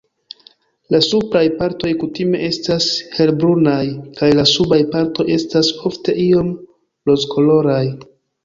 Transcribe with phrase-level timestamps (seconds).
[0.93, 3.83] La supraj partoj kutime estas helbrunaj,
[4.21, 6.51] kaj la subaj partoj estas ofte iom
[7.13, 7.83] rozkoloraj.